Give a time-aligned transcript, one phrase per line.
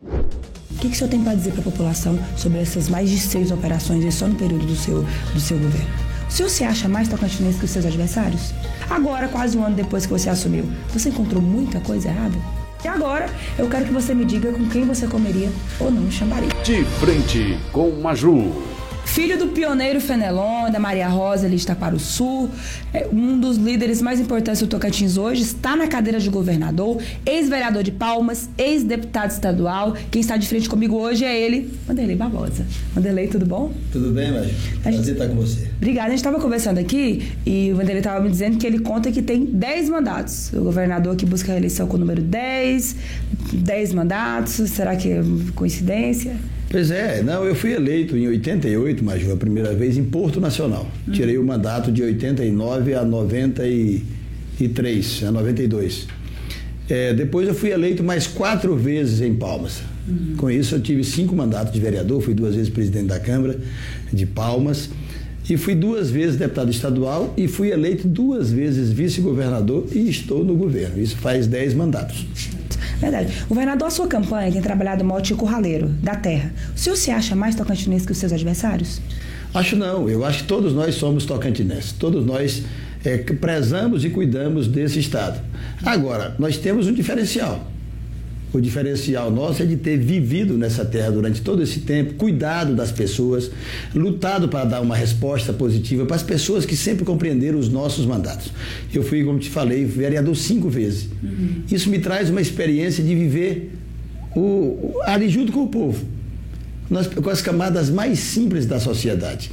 [0.00, 3.18] O que, que o senhor tem para dizer para a população sobre essas mais de
[3.18, 5.02] seis operações só no período do seu,
[5.34, 5.90] do seu governo?
[6.28, 8.52] O senhor se acha mais tocantinense que os seus adversários?
[8.88, 12.36] Agora, quase um ano depois que você assumiu, você encontrou muita coisa errada?
[12.84, 13.28] E agora,
[13.58, 15.50] eu quero que você me diga com quem você comeria
[15.80, 16.50] ou não chamaria.
[16.62, 18.75] De frente com Maju.
[19.16, 22.50] Filho do pioneiro Fenelon, da Maria Rosa, ali está para o sul,
[22.92, 27.82] é um dos líderes mais importantes do Tocantins hoje, está na cadeira de governador, ex-vereador
[27.82, 29.96] de Palmas, ex-deputado estadual.
[30.10, 32.66] Quem está de frente comigo hoje é ele, Vanderlei Barbosa.
[32.94, 33.72] Vanderlei, tudo bom?
[33.90, 34.50] Tudo bem, Maju?
[34.82, 35.12] Prazer gente...
[35.12, 35.66] estar com você.
[35.78, 36.08] Obrigada.
[36.08, 39.22] A gente estava conversando aqui e o Vanderlei estava me dizendo que ele conta que
[39.22, 40.52] tem 10 mandatos.
[40.52, 42.96] O governador que busca a reeleição com o número 10,
[43.50, 44.52] 10 mandatos.
[44.68, 45.22] Será que é
[45.54, 46.36] coincidência?
[46.76, 50.86] Pois é, não, eu fui eleito em 88, Maju, a primeira vez em Porto Nacional.
[51.08, 51.12] Hum.
[51.12, 56.06] Tirei o mandato de 89 a 93, a 92.
[56.86, 59.80] É, depois eu fui eleito mais quatro vezes em Palmas.
[60.06, 60.34] Uhum.
[60.36, 63.58] Com isso eu tive cinco mandatos de vereador, fui duas vezes presidente da Câmara
[64.12, 64.90] de Palmas
[65.48, 70.54] e fui duas vezes deputado estadual e fui eleito duas vezes vice-governador e estou no
[70.54, 71.00] governo.
[71.00, 72.26] Isso faz dez mandatos.
[72.98, 73.32] Verdade.
[73.48, 76.52] Governador, a sua campanha tem trabalhado o mote curraleiro, da terra.
[76.74, 79.00] O senhor se acha mais tocantinense que os seus adversários?
[79.54, 80.08] Acho não.
[80.08, 81.92] Eu acho que todos nós somos tocantinenses.
[81.92, 82.62] Todos nós
[83.04, 85.40] é, prezamos e cuidamos desse Estado.
[85.84, 87.70] Agora, nós temos um diferencial.
[88.52, 92.90] O diferencial nosso é de ter vivido nessa terra durante todo esse tempo, cuidado das
[92.92, 93.50] pessoas,
[93.94, 98.50] lutado para dar uma resposta positiva para as pessoas que sempre compreenderam os nossos mandatos.
[98.94, 101.08] Eu fui, como te falei, vereador cinco vezes.
[101.22, 101.62] Uhum.
[101.70, 103.72] Isso me traz uma experiência de viver
[104.34, 106.04] o, ali junto com o povo,
[107.22, 109.50] com as camadas mais simples da sociedade.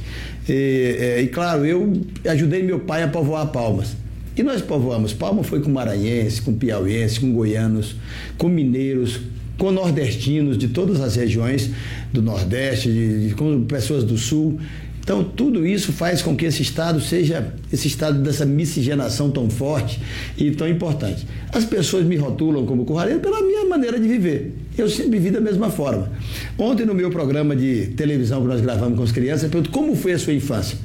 [0.48, 1.92] E, é, e claro, eu
[2.26, 4.03] ajudei meu pai a povoar Palmas.
[4.36, 7.94] E nós povoamos Palma foi com maranhenses, com piauienses, com goianos,
[8.36, 9.20] com mineiros,
[9.56, 11.70] com nordestinos de todas as regiões
[12.12, 14.58] do Nordeste, de, de, com pessoas do Sul.
[15.00, 20.00] Então, tudo isso faz com que esse Estado seja esse Estado dessa miscigenação tão forte
[20.36, 21.26] e tão importante.
[21.52, 24.54] As pessoas me rotulam como curraleiro pela minha maneira de viver.
[24.78, 26.10] Eu sempre vivi da mesma forma.
[26.56, 29.94] Ontem, no meu programa de televisão que nós gravamos com as crianças, eu pergunto como
[29.94, 30.78] foi a sua infância.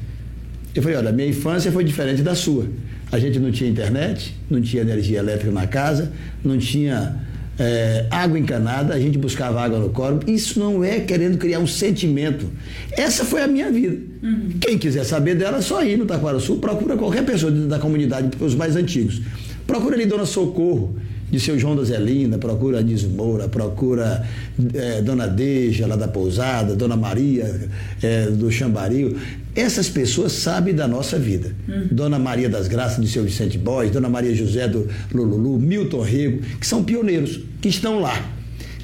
[0.76, 2.68] Eu falei: olha, minha infância foi diferente da sua.
[3.12, 6.12] A gente não tinha internet, não tinha energia elétrica na casa,
[6.44, 7.16] não tinha
[7.60, 10.30] é, água encanada, a gente buscava água no córrego.
[10.30, 12.46] Isso não é querendo criar um sentimento.
[12.92, 13.98] Essa foi a minha vida.
[14.24, 14.52] Uhum.
[14.62, 18.30] Quem quiser saber dela, é só ir no Taquara Sul, procura qualquer pessoa da comunidade,
[18.40, 19.22] os mais antigos.
[19.68, 20.96] Procura ali Dona Socorro,
[21.30, 24.26] de seu João da Zelina, procura Anísio Moura, procura
[24.74, 27.70] é, Dona Deja, lá da Pousada, Dona Maria,
[28.02, 29.18] é, do Chambaril.
[29.60, 31.54] Essas pessoas sabem da nossa vida.
[31.68, 31.88] Hum.
[31.92, 36.40] Dona Maria das Graças, de seu Vicente Boys, Dona Maria José do Lululu, Milton Rego,
[36.60, 38.18] que são pioneiros, que estão lá,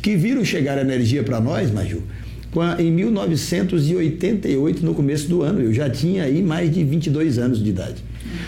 [0.02, 2.04] que viram chegar a energia para nós, Maju,
[2.78, 5.62] em 1988, no começo do ano.
[5.62, 8.04] Eu já tinha aí mais de 22 anos de idade.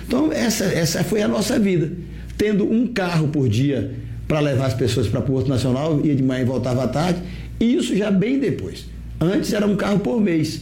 [0.05, 1.91] Então, essa, essa foi a nossa vida
[2.37, 3.89] tendo um carro por dia
[4.27, 7.21] para levar as pessoas para Porto Nacional, ia de manhã e voltava à tarde,
[7.57, 8.85] e isso já bem depois.
[9.19, 10.61] Antes era um carro por mês.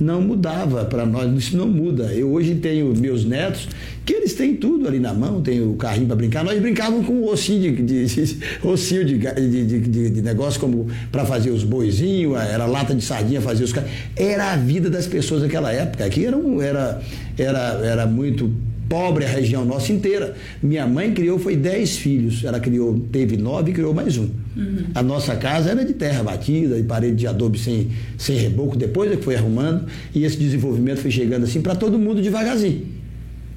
[0.00, 2.04] Não mudava para nós, isso não muda.
[2.14, 3.68] Eu hoje tenho meus netos,
[4.04, 6.42] que eles têm tudo ali na mão, tem o carrinho para brincar.
[6.42, 11.24] Nós brincávamos com o ossinho de, de, de ossinho de, de, de, negócio como para
[11.24, 13.74] fazer os boizinhos, era lata de sardinha, fazer os.
[14.16, 16.04] Era a vida das pessoas naquela época.
[16.04, 17.02] Aqui era, um, era,
[17.36, 18.50] era, era muito
[18.90, 20.34] pobre a região nossa inteira.
[20.60, 22.42] Minha mãe criou, foi dez filhos.
[22.44, 24.28] Ela criou, teve nove e criou mais um.
[24.56, 24.86] Uhum.
[24.92, 29.12] A nossa casa era de terra batida, de parede de adobe sem, sem reboco, depois
[29.12, 32.99] é que foi arrumando, e esse desenvolvimento foi chegando assim para todo mundo devagarzinho.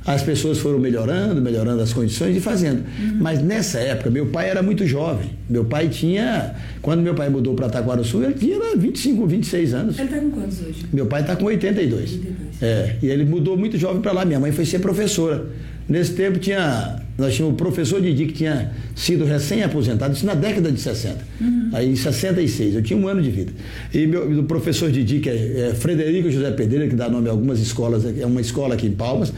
[0.06, 2.80] As pessoas foram melhorando, melhorando as condições e fazendo.
[2.80, 3.18] Uhum.
[3.22, 5.30] Mas nessa época, meu pai era muito jovem.
[5.50, 6.56] Meu pai tinha.
[6.82, 9.98] Quando meu pai mudou para Taquaraçu, ele tinha 25, 26 anos.
[9.98, 10.86] Ele está com quantos hoje?
[10.92, 11.94] Meu pai está com 82.
[12.02, 12.62] 82.
[12.62, 14.26] É, e ele mudou muito jovem para lá.
[14.26, 15.46] Minha mãe foi ser professora.
[15.88, 17.02] Nesse tempo tinha.
[17.18, 21.18] Nós tínhamos o professor Didi que tinha sido recém-aposentado, isso na década de 60.
[21.40, 21.70] Uhum.
[21.72, 23.52] Aí em 66, eu tinha um ano de vida.
[23.94, 27.32] E meu, o professor Didi, que é, é Frederico José Pedreira, que dá nome a
[27.32, 29.32] algumas escolas, é uma escola aqui em Palmas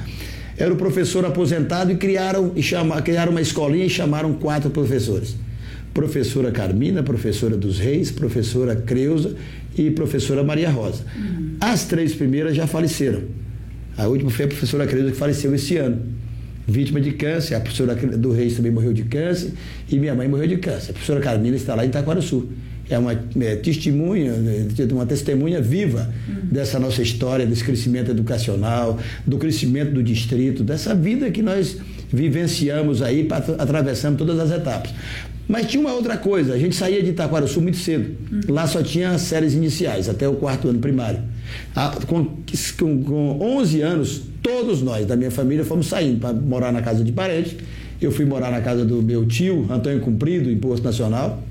[0.57, 5.35] era o professor aposentado e criaram, e chama, criaram uma escolinha e chamaram quatro professores.
[5.93, 9.35] Professora Carmina, professora dos Reis, professora Creuza
[9.77, 11.03] e professora Maria Rosa.
[11.15, 11.55] Uhum.
[11.59, 13.23] As três primeiras já faleceram.
[13.97, 16.01] A última foi a professora Creuza que faleceu esse ano.
[16.67, 19.53] Vítima de câncer, a professora do Reis também morreu de câncer
[19.89, 20.91] e minha mãe morreu de câncer.
[20.91, 22.49] A professora Carmina está lá em Itaquaraçu
[22.89, 29.37] é uma é, testemunha, é, uma testemunha viva dessa nossa história, desse crescimento educacional, do
[29.37, 31.77] crescimento do distrito, dessa vida que nós
[32.11, 33.27] vivenciamos aí,
[33.57, 34.91] atravessando todas as etapas.
[35.47, 38.15] Mas tinha uma outra coisa, a gente saía de Itaquaraçu muito cedo.
[38.47, 41.19] Lá só tinha séries iniciais, até o quarto ano primário.
[42.07, 42.25] com,
[42.79, 47.03] com, com 11 anos, todos nós da minha família fomos saindo para morar na casa
[47.03, 47.57] de parente.
[48.01, 51.43] Eu fui morar na casa do meu tio, Antônio Cumprido, em Posto Nacional,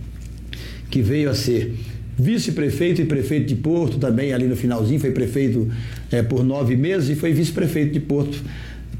[0.94, 1.74] que veio a ser
[2.16, 5.68] vice-prefeito e prefeito de Porto, também ali no finalzinho, foi prefeito
[6.12, 8.40] é, por nove meses e foi vice-prefeito de Porto,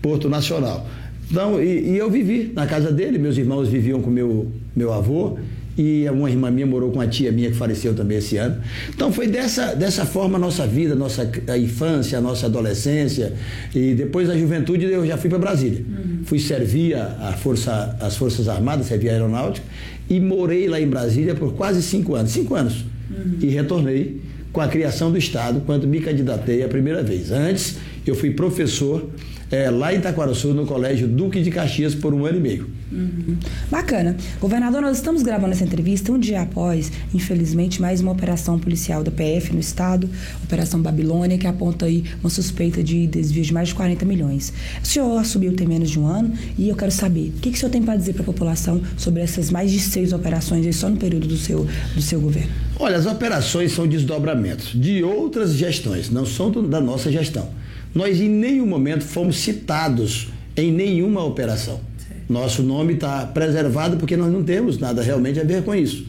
[0.02, 0.85] Porto Nacional.
[1.31, 5.38] Então, e, e, eu vivi na casa dele, meus irmãos viviam com meu, meu avô
[5.79, 8.61] e uma irmã minha morou com a tia minha que faleceu também esse ano.
[8.93, 13.32] Então foi dessa, dessa forma a nossa vida, a nossa a infância, a nossa adolescência
[13.75, 15.81] e depois a juventude eu já fui para Brasília.
[15.81, 16.20] Uhum.
[16.25, 19.67] Fui servir a, a força, as Forças Armadas, servi a aeronáutica
[20.08, 22.32] e morei lá em Brasília por quase cinco anos.
[22.32, 23.38] Cinco anos uhum.
[23.40, 24.20] e retornei
[24.52, 27.32] com a criação do Estado quando me candidatei a primeira vez.
[27.32, 29.10] Antes, eu fui professor
[29.50, 32.70] é, lá em Itaquaraçu, no Colégio Duque de Caxias, por um ano e meio.
[32.93, 33.37] Uhum.
[33.70, 34.17] Bacana.
[34.41, 39.11] Governador, nós estamos gravando essa entrevista um dia após, infelizmente, mais uma operação policial da
[39.11, 40.08] PF no estado,
[40.44, 44.52] Operação Babilônia, que aponta aí uma suspeita de desvio de mais de 40 milhões.
[44.82, 47.56] O senhor assumiu tem menos de um ano e eu quero saber o que, que
[47.56, 50.73] o senhor tem para dizer para a população sobre essas mais de seis operações aí
[50.73, 52.50] só no período do seu, do seu governo.
[52.79, 57.49] Olha, as operações são desdobramentos de outras gestões, não são da nossa gestão.
[57.94, 61.81] Nós em nenhum momento fomos citados em nenhuma operação.
[62.29, 66.06] Nosso nome está preservado porque nós não temos nada realmente a ver com isso.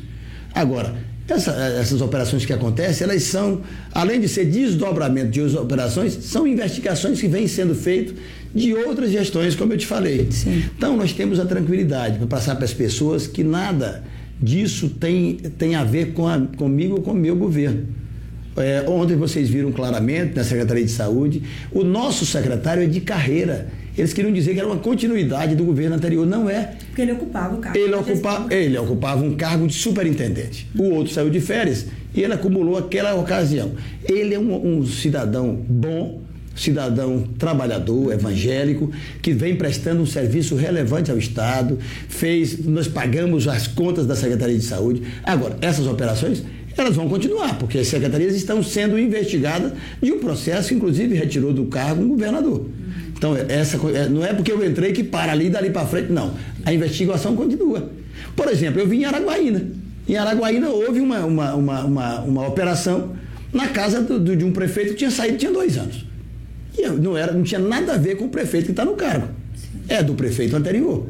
[0.53, 0.95] Agora,
[1.27, 3.61] essa, essas operações que acontecem, elas são,
[3.91, 8.15] além de ser desdobramento de outras operações, são investigações que vêm sendo feitas
[8.53, 10.27] de outras gestões, como eu te falei.
[10.31, 10.63] Sim.
[10.77, 14.03] Então, nós temos a tranquilidade para passar para as pessoas que nada
[14.41, 17.87] disso tem, tem a ver com a, comigo ou com o meu governo.
[18.57, 23.67] É, ontem vocês viram claramente na Secretaria de Saúde, o nosso secretário é de carreira.
[23.97, 26.25] Eles queriam dizer que era uma continuidade do governo anterior.
[26.25, 26.73] Não é.
[26.87, 27.77] Porque ele ocupava o cargo.
[27.77, 30.67] Ele, ocupa, ele ocupava um cargo de superintendente.
[30.77, 33.71] O outro saiu de férias e ele acumulou aquela ocasião.
[34.03, 36.21] Ele é um, um cidadão bom,
[36.55, 38.91] cidadão trabalhador, evangélico,
[39.21, 44.57] que vem prestando um serviço relevante ao Estado, fez, nós pagamos as contas da Secretaria
[44.57, 45.03] de Saúde.
[45.23, 46.43] Agora, essas operações
[46.77, 51.65] elas vão continuar, porque as secretarias estão sendo investigadas de um processo inclusive, retirou do
[51.65, 52.65] cargo um governador.
[53.17, 56.33] Então, essa, é, não é porque eu entrei que para ali, dali para frente, não.
[56.65, 57.89] A investigação continua.
[58.35, 59.65] Por exemplo, eu vim em Araguaína.
[60.07, 63.13] Em Araguaína houve uma, uma, uma, uma, uma operação
[63.53, 66.05] na casa do, do, de um prefeito que tinha saído, tinha dois anos.
[66.77, 69.29] E não, era, não tinha nada a ver com o prefeito que está no cargo.
[69.87, 71.07] É do prefeito anterior.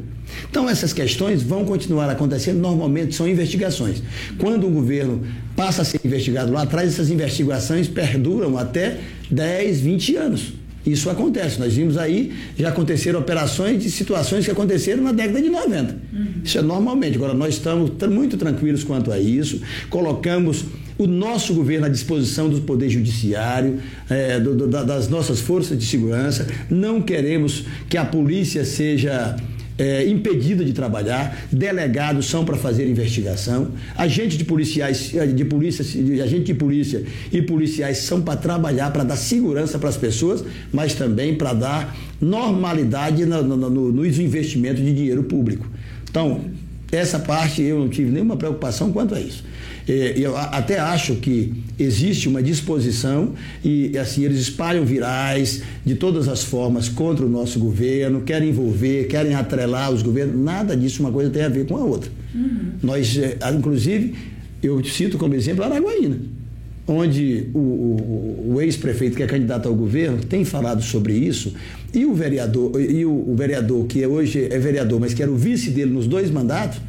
[0.50, 4.02] Então, essas questões vão continuar acontecendo, normalmente são investigações.
[4.38, 5.24] Quando um governo
[5.56, 9.00] passa a ser investigado lá atrás, essas investigações perduram até
[9.30, 10.54] 10, 20 anos.
[10.86, 11.60] Isso acontece.
[11.60, 15.98] Nós vimos aí, já aconteceram operações de situações que aconteceram na década de 90.
[16.14, 16.26] Uhum.
[16.44, 17.16] Isso é normalmente.
[17.16, 19.62] Agora, nós estamos muito tranquilos quanto a isso.
[19.90, 20.66] Colocamos
[20.98, 23.80] o nosso governo à disposição do Poder Judiciário,
[24.10, 26.48] é, do, do, das nossas forças de segurança.
[26.70, 29.36] Não queremos que a polícia seja
[29.78, 36.22] é, impedida de trabalhar, delegados são para fazer investigação, agentes de policiais, de polícia, de
[36.22, 40.94] agente de polícia e policiais são para trabalhar, para dar segurança para as pessoas, mas
[40.94, 45.68] também para dar normalidade no, no, no, nos investimentos de dinheiro público.
[46.10, 46.42] Então,
[46.92, 49.44] essa parte eu não tive nenhuma preocupação quanto a isso.
[49.88, 56.28] É, eu até acho que existe uma disposição e assim eles espalham virais de todas
[56.28, 60.44] as formas contra o nosso governo, querem envolver, querem atrelar os governos.
[60.44, 62.10] Nada disso uma coisa tem a ver com a outra.
[62.34, 62.72] Uhum.
[62.82, 64.16] Nós, é, inclusive,
[64.62, 66.18] eu cito como exemplo Araguaína,
[66.88, 71.54] onde o, o, o ex-prefeito que é candidato ao governo tem falado sobre isso
[71.94, 75.36] e o vereador e o, o vereador que hoje é vereador, mas que era o
[75.36, 76.80] vice dele nos dois mandatos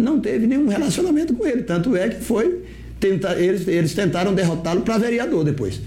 [0.00, 1.62] não teve nenhum relacionamento com ele.
[1.62, 2.62] Tanto é que foi.
[2.98, 5.80] Tentar, eles, eles tentaram derrotá-lo para vereador depois.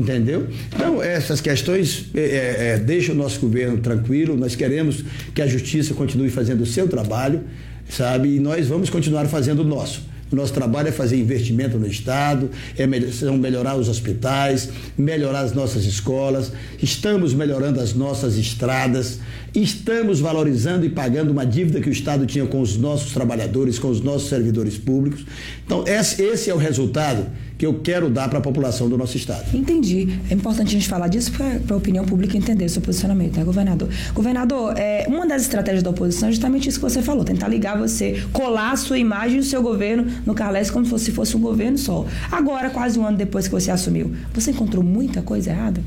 [0.00, 0.48] Entendeu?
[0.74, 4.36] Então, essas questões é, é, é, deixam o nosso governo tranquilo.
[4.36, 7.42] Nós queremos que a justiça continue fazendo o seu trabalho,
[7.88, 8.36] sabe?
[8.36, 10.08] E nós vamos continuar fazendo o nosso.
[10.32, 15.84] O nosso trabalho é fazer investimento no Estado, é melhorar os hospitais, melhorar as nossas
[15.84, 19.18] escolas, estamos melhorando as nossas estradas,
[19.54, 23.88] estamos valorizando e pagando uma dívida que o Estado tinha com os nossos trabalhadores, com
[23.88, 25.24] os nossos servidores públicos.
[25.64, 27.26] Então, esse é o resultado
[27.60, 29.54] que eu quero dar para a população do nosso estado.
[29.54, 30.18] Entendi.
[30.30, 33.44] É importante a gente falar disso para a opinião pública entender o seu posicionamento, né,
[33.44, 33.86] governador?
[34.14, 37.76] Governador, é, uma das estratégias da oposição é justamente isso que você falou, tentar ligar
[37.76, 41.40] você, colar a sua imagem e o seu governo no Carles como se fosse um
[41.40, 42.06] governo só.
[42.32, 45.82] Agora, quase um ano depois que você assumiu, você encontrou muita coisa errada?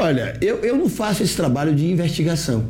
[0.00, 2.66] Olha, eu, eu não faço esse trabalho de investigação.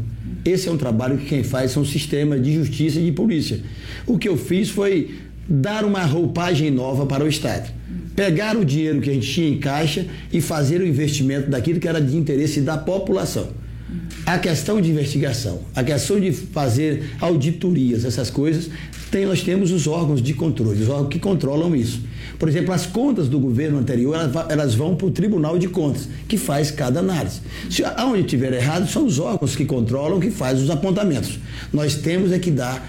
[0.47, 3.61] Esse é um trabalho que quem faz são sistemas de justiça e de polícia.
[4.07, 5.15] O que eu fiz foi
[5.47, 7.71] dar uma roupagem nova para o Estado.
[8.17, 11.87] Pegar o dinheiro que a gente tinha em caixa e fazer o investimento daquilo que
[11.87, 13.49] era de interesse da população.
[14.29, 18.69] A questão de investigação, a questão de fazer auditorias, essas coisas,
[19.11, 22.03] tem, nós temos os órgãos de controle, os órgãos que controlam isso.
[22.39, 24.15] Por exemplo, as contas do governo anterior,
[24.51, 27.41] elas vão para o Tribunal de Contas, que faz cada análise.
[27.71, 31.39] Se aonde tiver errado, são os órgãos que controlam, que fazem os apontamentos.
[31.73, 32.87] Nós temos é que dar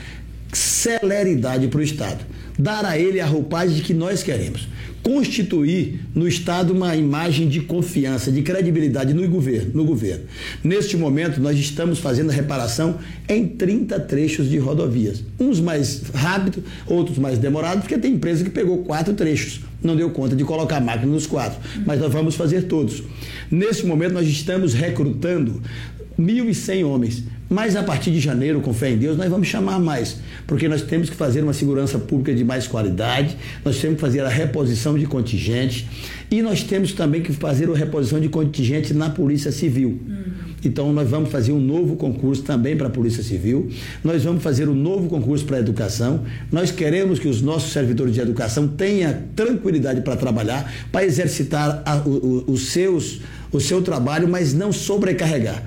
[0.52, 2.20] celeridade para o Estado.
[2.58, 4.68] Dar a ele a roupagem que nós queremos
[5.10, 9.72] constituir no Estado uma imagem de confiança, de credibilidade no governo.
[9.74, 10.26] No governo.
[10.64, 15.24] Neste momento, nós estamos fazendo a reparação em 30 trechos de rodovias.
[15.40, 19.62] Uns mais rápido, outros mais demorados, porque tem empresa que pegou quatro trechos.
[19.82, 23.02] Não deu conta de colocar a máquina nos quatro, mas nós vamos fazer todos.
[23.50, 25.60] Nesse momento, nós estamos recrutando
[26.20, 27.24] 1.100 homens.
[27.50, 30.84] Mas a partir de janeiro, com fé em Deus, nós vamos chamar mais, porque nós
[30.84, 34.98] temos que fazer uma segurança pública de mais qualidade, nós temos que fazer a reposição
[34.98, 35.88] de contingente
[36.30, 40.00] e nós temos também que fazer a reposição de contingente na Polícia Civil.
[40.08, 40.24] Uhum.
[40.64, 43.70] Então, nós vamos fazer um novo concurso também para a Polícia Civil,
[44.04, 48.14] nós vamos fazer um novo concurso para a educação, nós queremos que os nossos servidores
[48.14, 53.82] de educação tenham tranquilidade para trabalhar, para exercitar a, o, o, os seus, o seu
[53.82, 55.64] trabalho, mas não sobrecarregar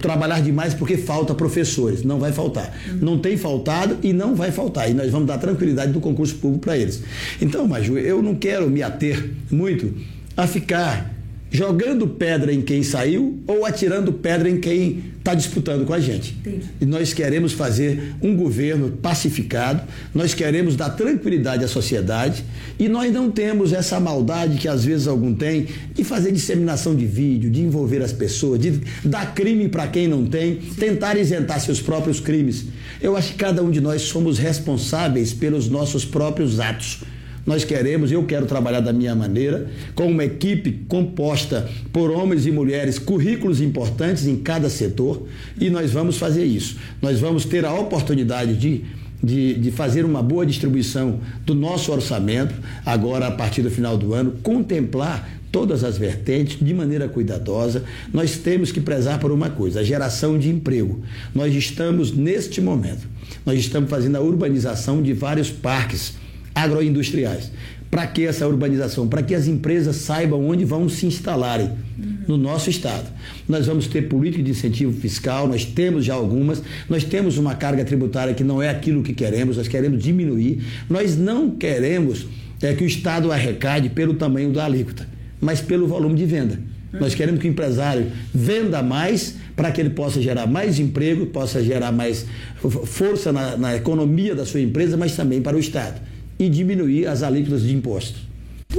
[0.00, 2.02] trabalhar demais porque falta professores.
[2.02, 2.76] Não vai faltar.
[3.00, 4.90] Não tem faltado e não vai faltar.
[4.90, 7.02] E nós vamos dar tranquilidade do concurso público para eles.
[7.40, 9.94] Então, Maju, eu não quero me ater muito
[10.36, 11.14] a ficar
[11.50, 16.36] jogando pedra em quem saiu ou atirando pedra em quem está disputando com a gente.
[16.38, 16.66] Entendi.
[16.80, 19.82] E nós queremos fazer um governo pacificado,
[20.14, 22.44] nós queremos dar tranquilidade à sociedade
[22.78, 27.04] e nós não temos essa maldade que às vezes algum tem de fazer disseminação de
[27.04, 31.80] vídeo, de envolver as pessoas, de dar crime para quem não tem, tentar isentar seus
[31.80, 32.66] próprios crimes.
[33.02, 37.00] Eu acho que cada um de nós somos responsáveis pelos nossos próprios atos.
[37.46, 42.50] Nós queremos, eu quero trabalhar da minha maneira, com uma equipe composta por homens e
[42.50, 45.26] mulheres, currículos importantes em cada setor,
[45.60, 46.76] e nós vamos fazer isso.
[47.00, 48.84] Nós vamos ter a oportunidade de
[49.22, 54.12] de, de, fazer uma boa distribuição do nosso orçamento, agora a partir do final do
[54.12, 57.82] ano, contemplar todas as vertentes de maneira cuidadosa.
[58.12, 61.02] Nós temos que prezar por uma coisa, a geração de emprego.
[61.34, 63.08] Nós estamos, neste momento,
[63.44, 66.14] nós estamos fazendo a urbanização de vários parques
[66.56, 67.52] agroindustriais.
[67.90, 69.06] Para que essa urbanização?
[69.06, 71.70] Para que as empresas saibam onde vão se instalarem
[72.26, 73.06] no nosso estado.
[73.48, 77.84] Nós vamos ter política de incentivo fiscal, nós temos já algumas, nós temos uma carga
[77.84, 80.64] tributária que não é aquilo que queremos, nós queremos diminuir.
[80.90, 82.26] Nós não queremos
[82.60, 85.08] é, que o Estado arrecade pelo tamanho da alíquota,
[85.40, 86.58] mas pelo volume de venda.
[86.92, 91.62] Nós queremos que o empresário venda mais para que ele possa gerar mais emprego, possa
[91.62, 92.26] gerar mais
[92.84, 96.00] força na, na economia da sua empresa, mas também para o Estado
[96.38, 98.22] e diminuir as alíquotas de impostos.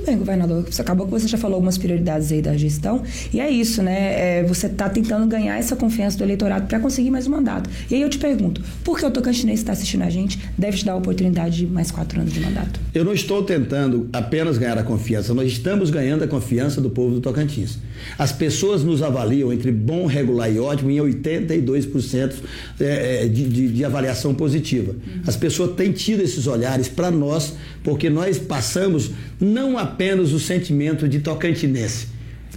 [0.08, 0.64] Bem, governador.
[0.64, 3.04] Você acabou que você já falou algumas prioridades aí da gestão.
[3.34, 4.40] E é isso, né?
[4.40, 7.70] É, você está tentando ganhar essa confiança do eleitorado para conseguir mais um mandato.
[7.92, 10.86] E aí eu te pergunto, por que o Tocantinense está assistindo a gente deve te
[10.86, 12.80] dar a oportunidade de mais quatro anos de mandato?
[12.94, 17.16] Eu não estou tentando apenas ganhar a confiança, nós estamos ganhando a confiança do povo
[17.16, 17.78] do Tocantins.
[18.18, 22.34] As pessoas nos avaliam entre bom, regular e ótimo em 82%
[22.80, 24.96] é, é, de, de, de avaliação positiva.
[25.26, 31.08] As pessoas têm tido esses olhares para nós, porque nós passamos não apenas o sentimento
[31.08, 32.08] de tocantinense,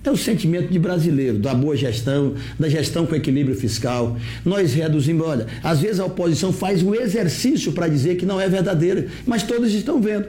[0.02, 4.16] é o sentimento de brasileiro, da boa gestão, da gestão com equilíbrio fiscal.
[4.44, 8.48] Nós reduzimos, olha, às vezes a oposição faz um exercício para dizer que não é
[8.48, 10.28] verdadeiro, mas todos estão vendo.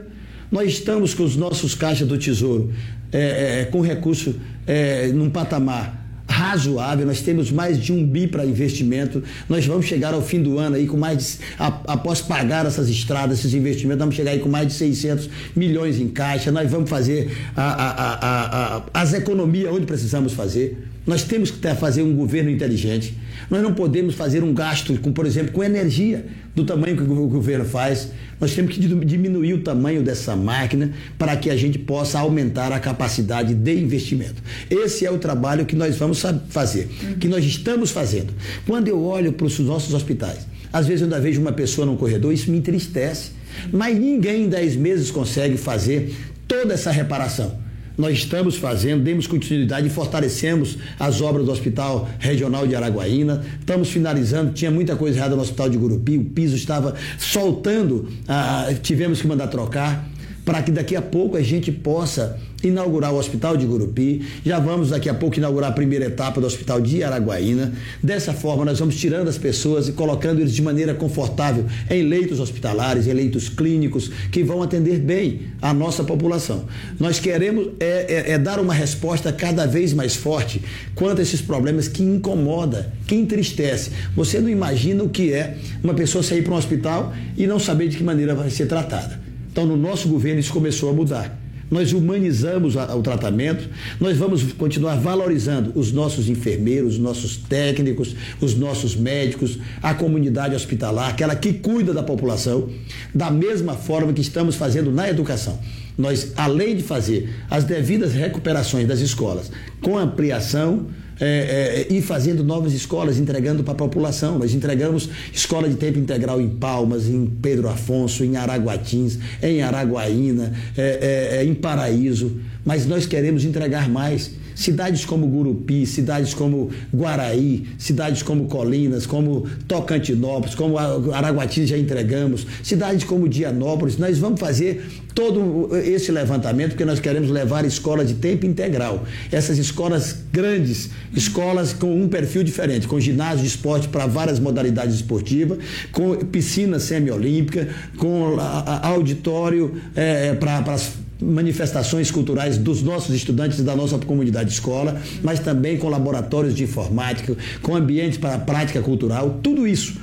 [0.50, 2.70] Nós estamos com os nossos caixas do Tesouro
[3.10, 4.34] é, é, com recurso
[4.66, 6.01] é, num patamar
[6.32, 10.58] razoável, nós temos mais de um bi para investimento, nós vamos chegar ao fim do
[10.58, 14.48] ano aí com mais de, após pagar essas estradas, esses investimentos, vamos chegar aí com
[14.48, 19.86] mais de 600 milhões em caixa, nós vamos fazer a, a, a, as economias onde
[19.86, 23.16] precisamos fazer, nós temos que fazer um governo inteligente,
[23.50, 27.26] nós não podemos fazer um gasto, com, por exemplo, com energia do tamanho que o
[27.26, 28.10] governo faz.
[28.40, 32.78] Nós temos que diminuir o tamanho dessa máquina para que a gente possa aumentar a
[32.78, 34.42] capacidade de investimento.
[34.70, 38.32] Esse é o trabalho que nós vamos fazer, que nós estamos fazendo.
[38.66, 41.96] Quando eu olho para os nossos hospitais, às vezes eu ainda vejo uma pessoa no
[41.96, 43.30] corredor, isso me entristece.
[43.72, 46.14] Mas ninguém em 10 meses consegue fazer
[46.48, 47.61] toda essa reparação
[47.96, 53.44] nós estamos fazendo, demos continuidade e fortalecemos as obras do Hospital Regional de Araguaína.
[53.60, 58.68] Estamos finalizando, tinha muita coisa errada no Hospital de Gurupi, o piso estava soltando, ah,
[58.82, 60.08] tivemos que mandar trocar
[60.44, 64.90] para que daqui a pouco a gente possa inaugurar o Hospital de Gurupi, já vamos
[64.90, 67.72] daqui a pouco inaugurar a primeira etapa do Hospital de Araguaína.
[68.02, 72.40] Dessa forma, nós vamos tirando as pessoas e colocando eles de maneira confortável em leitos
[72.40, 76.64] hospitalares, em leitos clínicos, que vão atender bem a nossa população.
[76.98, 80.62] Nós queremos é, é, é dar uma resposta cada vez mais forte
[80.94, 83.90] quanto a esses problemas que incomoda, que entristece.
[84.14, 87.88] Você não imagina o que é uma pessoa sair para um hospital e não saber
[87.88, 89.20] de que maneira vai ser tratada.
[89.50, 91.41] Então, no nosso governo, isso começou a mudar
[91.72, 93.66] nós humanizamos o tratamento,
[93.98, 100.54] nós vamos continuar valorizando os nossos enfermeiros, os nossos técnicos, os nossos médicos, a comunidade
[100.54, 102.68] hospitalar, aquela que cuida da população,
[103.14, 105.58] da mesma forma que estamos fazendo na educação.
[105.96, 109.50] Nós, além de fazer as devidas recuperações das escolas
[109.80, 110.86] com ampliação,
[111.20, 114.38] é, é, ir fazendo novas escolas, entregando para a população.
[114.38, 120.52] Nós entregamos escola de tempo integral em Palmas, em Pedro Afonso, em Araguatins, em Araguaína,
[120.76, 124.41] é, é, é em Paraíso, mas nós queremos entregar mais.
[124.54, 132.46] Cidades como Gurupi, cidades como Guaraí, cidades como Colinas, como Tocantinópolis, como Araguatins já entregamos,
[132.62, 138.14] cidades como Dianópolis, nós vamos fazer todo esse levantamento porque nós queremos levar escolas de
[138.14, 139.04] tempo integral.
[139.30, 144.94] Essas escolas grandes, escolas com um perfil diferente, com ginásio de esporte para várias modalidades
[144.94, 145.58] esportivas,
[145.90, 148.36] com piscina semiolímpica, com
[148.82, 155.00] auditório é, para as manifestações culturais dos nossos estudantes e da nossa comunidade de escola,
[155.22, 159.94] mas também com laboratórios de informática, com ambientes para a prática cultural, tudo isso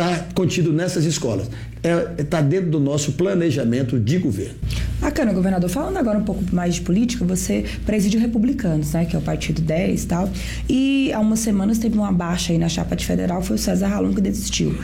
[0.00, 1.50] está contido nessas escolas.
[1.76, 4.54] Está é, tá dentro do nosso planejamento de governo.
[5.00, 5.68] Bacana, governador.
[5.70, 9.22] Falando agora um pouco mais de política, você preside o Republicanos, né, que é o
[9.22, 10.30] Partido 10 e tal.
[10.68, 13.88] E há umas semanas teve uma baixa aí na chapa de federal, foi o César
[13.88, 14.76] Ralum que desistiu.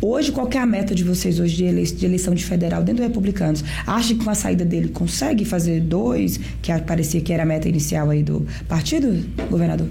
[0.00, 3.64] Hoje, qual é a meta de vocês hoje de, eleição de federal dentro do Republicanos?
[3.86, 7.68] Acha que com a saída dele consegue fazer dois, que parecia que era a meta
[7.68, 9.88] inicial aí do partido, governador?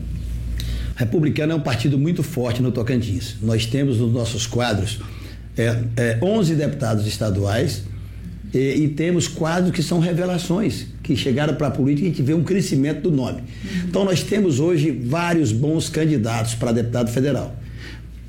[1.00, 3.38] Republicano é um partido muito forte no Tocantins.
[3.42, 5.00] Nós temos nos nossos quadros
[5.58, 7.84] é, é, 11 deputados estaduais
[8.54, 12.22] e, e, temos quadros que são revelações, que chegaram para a política e a gente
[12.22, 13.44] vê um crescimento do nome.
[13.88, 17.56] Então nós temos hoje vários bons candidatos para deputado federal.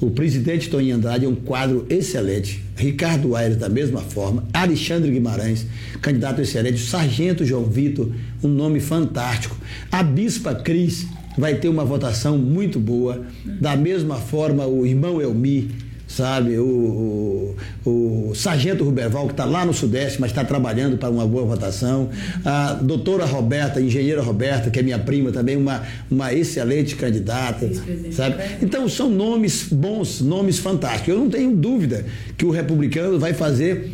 [0.00, 2.62] O presidente Toninho Andrade é um quadro excelente.
[2.76, 4.44] Ricardo Aires, da mesma forma.
[4.52, 5.66] Alexandre Guimarães,
[6.00, 6.78] candidato excelente.
[6.78, 8.12] Sargento João Vitor,
[8.44, 9.56] um nome fantástico.
[9.90, 13.22] A Bispa Cris, vai ter uma votação muito boa.
[13.60, 15.70] Da mesma forma, o irmão Elmi,
[16.10, 16.58] sabe?
[16.58, 21.26] O, o, o Sargento Ruberval, que está lá no Sudeste, mas está trabalhando para uma
[21.26, 22.10] boa votação.
[22.44, 27.70] A doutora Roberta, engenheira Roberta, que é minha prima também, uma, uma excelente candidata,
[28.10, 28.36] sabe?
[28.60, 31.08] Então, são nomes bons, nomes fantásticos.
[31.08, 32.04] Eu não tenho dúvida
[32.36, 33.92] que o republicano vai fazer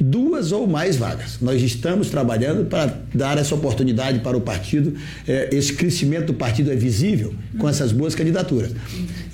[0.00, 1.38] duas ou mais vagas.
[1.40, 4.94] Nós estamos trabalhando para dar essa oportunidade para o partido.
[5.26, 8.72] É, esse crescimento do partido é visível com essas boas candidaturas.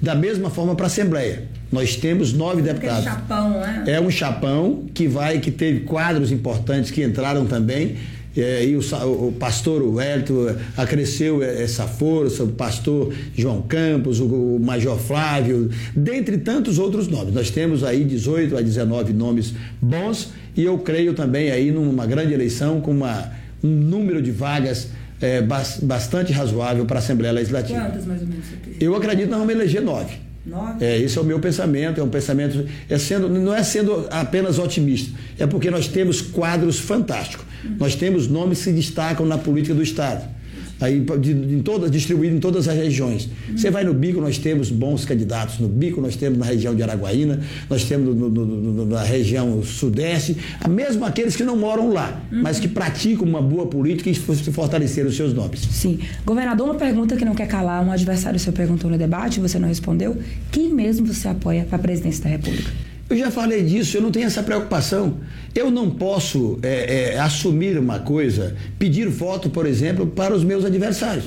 [0.01, 1.49] Da mesma forma para a Assembleia.
[1.71, 3.07] Nós temos nove deputados.
[3.07, 3.85] É, chapão, né?
[3.87, 7.97] é um chapão que vai, que teve quadros importantes que entraram também.
[8.37, 8.81] É, e o,
[9.27, 16.39] o, pastor Wellington acresceu essa força, o pastor João Campos, o, o, Major Flávio, dentre
[16.39, 17.35] tantos outros nomes.
[17.35, 22.33] Nós temos aí 18 a 19 nomes bons e eu creio também aí numa grande
[22.33, 23.33] eleição com uma,
[23.65, 24.89] um número de vagas
[25.21, 25.43] é,
[25.83, 27.81] bastante razoável para a Assembleia Legislativa.
[27.81, 28.47] Quantas mais ou menos?
[28.81, 30.15] Eu acredito que nós vamos eleger nove.
[30.47, 30.85] Nove?
[30.85, 34.59] É, esse é o meu pensamento, é um pensamento, é sendo, não é sendo apenas
[34.59, 37.50] otimista, é porque nós temos quadros fantásticos.
[37.79, 40.41] Nós temos nomes que se destacam na política do Estado
[40.81, 43.29] aí de, de todas, distribuído em todas as regiões.
[43.55, 45.59] Você vai no Bico, nós temos bons candidatos.
[45.59, 49.63] No Bico, nós temos na região de Araguaína, nós temos no, no, no, na região
[49.63, 50.37] sudeste,
[50.69, 52.43] mesmo aqueles que não moram lá, uhum.
[52.43, 55.61] mas que praticam uma boa política e fortaleceram os seus nomes.
[55.61, 55.99] Sim.
[56.25, 59.69] Governador, uma pergunta que não quer calar, um adversário seu perguntou no debate, você não
[59.69, 60.17] respondeu.
[60.51, 62.90] Quem mesmo você apoia para a presidência da República?
[63.11, 65.17] Eu já falei disso, eu não tenho essa preocupação.
[65.53, 70.65] Eu não posso é, é, assumir uma coisa, pedir voto, por exemplo, para os meus
[70.65, 71.25] adversários.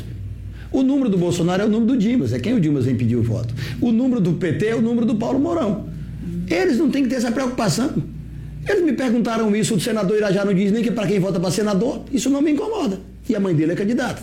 [0.71, 3.17] O número do Bolsonaro é o número do Dimas, é quem o Dimas vem pedir
[3.17, 3.53] o voto.
[3.81, 5.89] O número do PT é o número do Paulo Mourão.
[6.49, 7.91] Eles não têm que ter essa preocupação.
[8.65, 11.51] Eles me perguntaram isso, o senador Irajá não diz nem que para quem vota para
[11.51, 12.97] senador, isso não me incomoda.
[13.27, 14.21] E a mãe dele é candidata.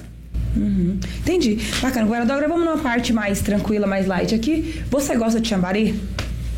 [0.56, 0.98] Uhum.
[1.20, 1.58] Entendi.
[1.82, 2.06] Bacana.
[2.06, 4.82] Agora, agora vamos numa parte mais tranquila, mais light aqui.
[4.90, 5.94] Você gosta de chambari?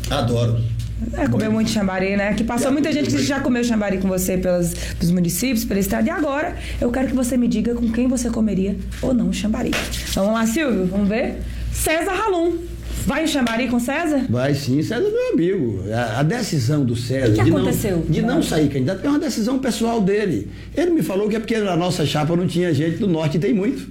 [0.09, 0.72] Adoro.
[1.13, 2.33] É, comer muito chambari, né?
[2.33, 6.07] Que passou muita gente que já comeu chambari com você pelos, pelos municípios, pela estrada.
[6.07, 9.71] E agora, eu quero que você me diga com quem você comeria ou não chambari.
[10.13, 10.85] Vamos lá, Silvio?
[10.85, 11.37] Vamos ver?
[11.71, 12.57] César Halum.
[13.05, 14.25] Vai em Xambari com César?
[14.29, 15.83] Vai sim, César é meu amigo.
[15.91, 19.19] A, a decisão do César O que de, não, de não sair candidato é uma
[19.19, 20.49] decisão pessoal dele.
[20.73, 23.53] Ele me falou que é porque na nossa chapa não tinha gente do norte tem
[23.53, 23.89] muito.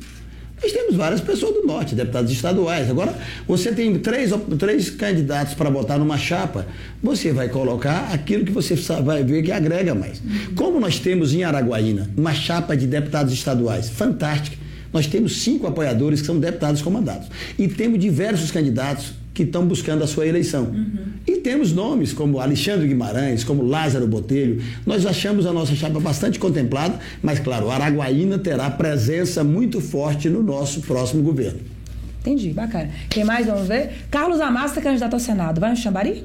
[0.63, 2.89] Nós temos várias pessoas do norte, deputados estaduais.
[2.89, 3.17] Agora,
[3.49, 6.67] você tem três, três candidatos para botar numa chapa,
[7.03, 10.23] você vai colocar aquilo que você vai ver que agrega mais.
[10.55, 14.57] Como nós temos em Araguaína uma chapa de deputados estaduais fantástica,
[14.93, 17.27] nós temos cinco apoiadores que são deputados comandados.
[17.59, 20.65] E temos diversos candidatos que estão buscando a sua eleição.
[20.65, 21.13] Uhum.
[21.27, 24.63] E temos nomes como Alexandre Guimarães, como Lázaro Botelho.
[24.85, 30.43] Nós achamos a nossa chapa bastante contemplada, mas, claro, Araguaína terá presença muito forte no
[30.43, 31.61] nosso próximo governo.
[32.21, 32.91] Entendi, bacana.
[33.09, 33.91] Quem mais vamos ver?
[34.11, 35.61] Carlos Amasta, candidato ao Senado.
[35.61, 36.25] Vai no Xambari?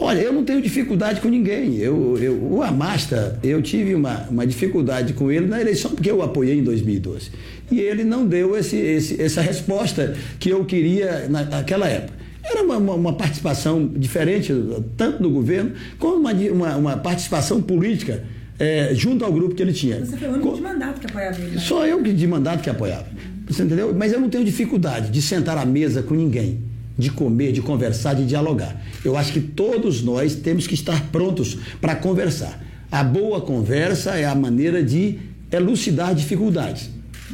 [0.00, 1.76] Olha, eu não tenho dificuldade com ninguém.
[1.76, 6.18] Eu, eu, o Amasta, eu tive uma, uma dificuldade com ele na eleição, porque eu
[6.18, 7.30] o apoiei em 2012.
[7.70, 12.17] E ele não deu esse, esse, essa resposta que eu queria naquela época.
[12.48, 14.52] Era uma, uma, uma, participação diferente,
[14.96, 18.24] tanto do governo, como uma, uma, uma participação política
[18.58, 20.04] é, junto ao grupo que ele tinha.
[20.04, 21.50] Você foi o único de mandato que apoiava ele.
[21.50, 21.60] Né?
[21.60, 23.06] Só eu que de mandato que apoiava.
[23.46, 23.94] Você entendeu?
[23.94, 26.60] Mas eu não tenho dificuldade de sentar à mesa com ninguém,
[26.96, 28.80] de comer, de conversar, de dialogar.
[29.04, 32.64] Eu acho que todos nós temos que estar prontos para conversar.
[32.90, 35.18] A boa conversa é a maneira de
[35.50, 36.90] elucidar dificuldades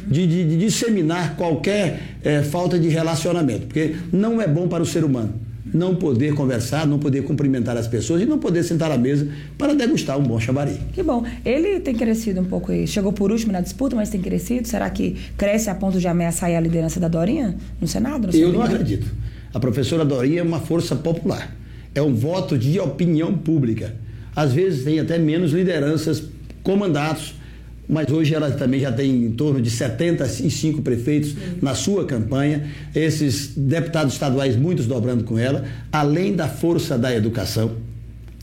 [0.07, 4.85] de, de, de disseminar qualquer é, falta de relacionamento, porque não é bom para o
[4.85, 5.33] ser humano
[5.73, 9.27] não poder conversar, não poder cumprimentar as pessoas e não poder sentar à mesa
[9.57, 10.79] para degustar um bom chamari.
[10.93, 11.23] Que bom.
[11.43, 14.67] Ele tem crescido um pouco, chegou por último na disputa, mas tem crescido.
[14.67, 18.27] Será que cresce a ponto de ameaçar a liderança da Dorinha no Senado?
[18.27, 19.07] No Eu não acredito.
[19.53, 21.55] A professora Dorinha é uma força popular.
[21.93, 23.95] É um voto de opinião pública.
[24.35, 26.23] Às vezes tem até menos lideranças
[26.61, 27.35] com mandatos
[27.87, 33.53] mas hoje ela também já tem em torno de 75 prefeitos na sua campanha, esses
[33.55, 37.71] deputados estaduais, muitos dobrando com ela, além da força da educação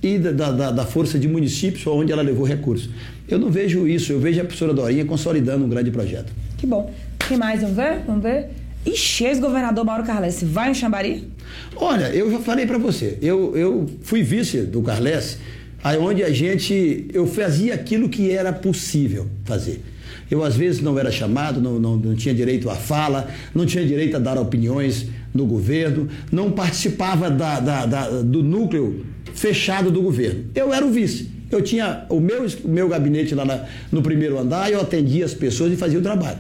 [0.03, 2.91] e da, da, da força de municípios onde ela levou recursos.
[3.29, 6.33] Eu não vejo isso, eu vejo a professora Dorinha consolidando um grande projeto.
[6.59, 6.93] Que bom.
[7.29, 7.61] Quem mais?
[7.61, 8.01] Vamos ver?
[8.07, 8.51] Vamos ver?
[8.85, 11.29] Ixi, ex-governador Mauro Carles, vai em Xambari?
[11.77, 15.39] Olha, eu já falei para você, eu, eu fui vice do Carles
[15.85, 19.83] onde a gente, eu fazia aquilo que era possível fazer.
[20.31, 23.85] Eu, às vezes, não era chamado, não, não, não, tinha direito à fala, não tinha
[23.85, 30.01] direito a dar opiniões no governo, não participava da, da, da, do núcleo fechado do
[30.01, 30.45] governo.
[30.55, 31.29] Eu era o vice.
[31.51, 35.35] Eu tinha o meu, o meu gabinete lá na, no primeiro andar, eu atendia as
[35.35, 36.39] pessoas e fazia o trabalho.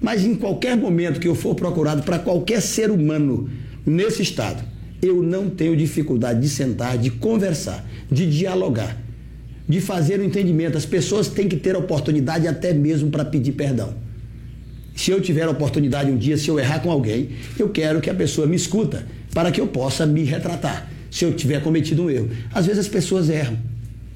[0.00, 3.48] Mas em qualquer momento que eu for procurado para qualquer ser humano
[3.86, 4.62] nesse estado,
[5.02, 8.96] eu não tenho dificuldade de sentar, de conversar, de dialogar,
[9.68, 10.76] de fazer o entendimento.
[10.76, 13.94] As pessoas têm que ter oportunidade até mesmo para pedir perdão.
[14.94, 18.10] Se eu tiver a oportunidade um dia, se eu errar com alguém, eu quero que
[18.10, 20.90] a pessoa me escuta para que eu possa me retratar.
[21.10, 22.28] Se eu tiver cometido um erro.
[22.52, 23.56] Às vezes as pessoas erram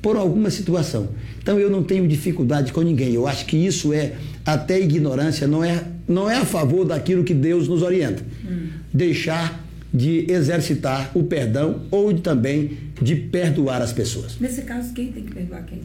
[0.02, 1.08] por alguma situação.
[1.42, 3.14] Então eu não tenho dificuldade com ninguém.
[3.14, 4.12] Eu acho que isso é
[4.44, 8.22] até ignorância, não é, não é a favor daquilo que Deus nos orienta.
[8.46, 8.66] Hum.
[8.92, 9.63] Deixar
[9.94, 14.36] de exercitar o perdão ou também de perdoar as pessoas.
[14.40, 15.82] Nesse caso, quem tem que perdoar quem?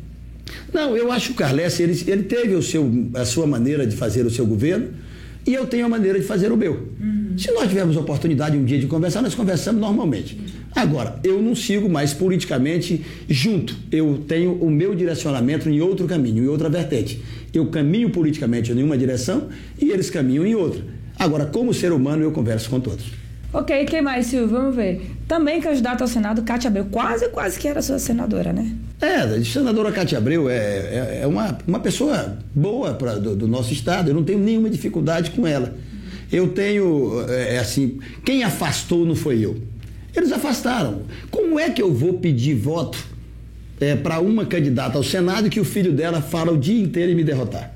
[0.74, 3.96] Não, eu acho que o Carles, ele, ele teve o seu, a sua maneira de
[3.96, 4.90] fazer o seu governo
[5.46, 6.90] e eu tenho a maneira de fazer o meu.
[7.00, 7.38] Uhum.
[7.38, 10.40] Se nós tivermos oportunidade um dia de conversar, nós conversamos normalmente.
[10.76, 13.76] Agora, eu não sigo mais politicamente junto.
[13.92, 17.22] Eu tenho o meu direcionamento em outro caminho, em outra vertente.
[17.54, 20.84] Eu caminho politicamente em uma direção e eles caminham em outra.
[21.18, 23.06] Agora, como ser humano, eu converso com todos.
[23.52, 24.48] Ok, quem mais, Silvio?
[24.48, 25.02] Vamos ver.
[25.28, 26.86] Também candidato ao Senado, Cátia Abreu.
[26.86, 28.72] Quase, quase que era sua senadora, né?
[29.02, 33.48] É, a senadora Cátia Abreu é, é, é uma, uma pessoa boa pra, do, do,
[33.48, 34.10] nosso estado.
[34.10, 35.76] Eu não tenho nenhuma dificuldade com ela.
[36.32, 39.58] Eu tenho, é, é assim, quem afastou não foi eu.
[40.16, 41.02] Eles afastaram.
[41.32, 43.00] Como é que eu vou pedir voto
[43.80, 47.16] é, para uma candidata ao Senado que o filho dela fala o dia inteiro e
[47.16, 47.74] me derrotar?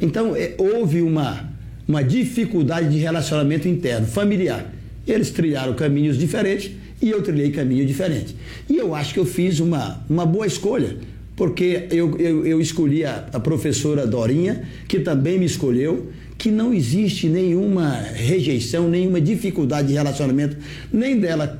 [0.00, 1.53] Então, é, houve uma
[1.86, 4.72] uma dificuldade de relacionamento interno, familiar.
[5.06, 6.70] Eles trilharam caminhos diferentes
[7.00, 8.34] e eu trilhei caminho diferente.
[8.68, 10.96] E eu acho que eu fiz uma, uma boa escolha,
[11.36, 16.72] porque eu, eu, eu escolhi a, a professora Dorinha, que também me escolheu, que não
[16.72, 20.56] existe nenhuma rejeição, nenhuma dificuldade de relacionamento,
[20.92, 21.58] nem dela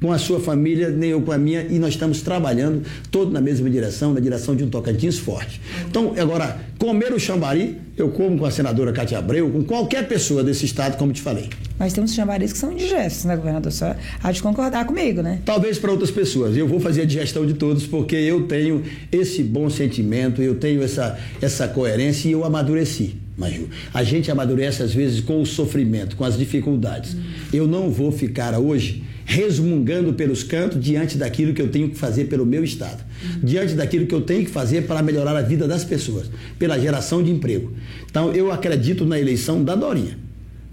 [0.00, 3.40] com a sua família, nem eu com a minha, e nós estamos trabalhando todos na
[3.40, 5.60] mesma direção, na direção de um Tocantins forte.
[5.88, 10.44] Então, agora, comer o chambari, eu como com a senadora Cátia Abreu, com qualquer pessoa
[10.44, 11.48] desse estado, como te falei.
[11.78, 13.72] Mas temos chambaris que são indigestos, né, governador?
[13.72, 15.40] Só há de concordar comigo, né?
[15.44, 16.56] Talvez para outras pessoas.
[16.56, 20.82] Eu vou fazer a digestão de todos, porque eu tenho esse bom sentimento, eu tenho
[20.82, 23.16] essa, essa coerência e eu amadureci.
[23.36, 23.68] Maju.
[23.92, 27.14] A gente amadurece às vezes com o sofrimento, com as dificuldades.
[27.14, 27.22] Hum.
[27.52, 32.26] Eu não vou ficar hoje resmungando pelos cantos diante daquilo que eu tenho que fazer
[32.26, 33.04] pelo meu Estado,
[33.42, 37.22] diante daquilo que eu tenho que fazer para melhorar a vida das pessoas, pela geração
[37.22, 37.72] de emprego.
[38.08, 40.16] Então, eu acredito na eleição da Dorinha.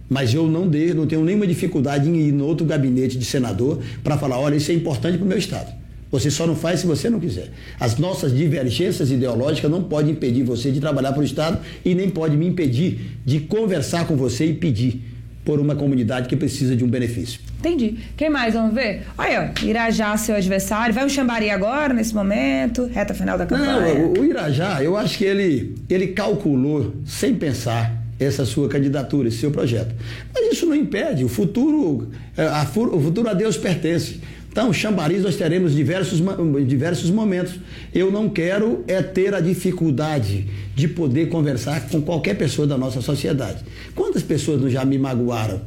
[0.08, 3.80] Mas eu não, de, não tenho nenhuma dificuldade em ir no outro gabinete de senador
[4.04, 5.74] para falar: olha, isso é importante para o meu Estado.
[6.12, 7.50] Você só não faz se você não quiser.
[7.80, 12.08] As nossas divergências ideológicas não podem impedir você de trabalhar para o Estado e nem
[12.08, 15.13] pode me impedir de conversar com você e pedir
[15.44, 17.40] por uma comunidade que precisa de um benefício.
[17.60, 17.98] Entendi.
[18.16, 18.54] Quem mais?
[18.54, 19.04] Vamos ver?
[19.18, 20.94] Olha, Irajá, seu adversário.
[20.94, 22.86] Vai um Xambari agora, nesse momento?
[22.86, 23.96] Reta final da campanha?
[23.96, 29.38] Não, o, Irajá, eu acho que ele, ele calculou, sem pensar, essa sua candidatura, esse
[29.38, 29.94] seu projeto.
[30.34, 31.24] Mas isso não impede.
[31.24, 34.20] O futuro, é, a, o futuro a Deus pertence.
[34.54, 36.22] Então, chambariz nós teremos diversos,
[36.68, 37.56] diversos momentos.
[37.92, 43.02] Eu não quero é ter a dificuldade de poder conversar com qualquer pessoa da nossa
[43.02, 43.64] sociedade.
[43.96, 45.60] Quantas pessoas já me magoaram?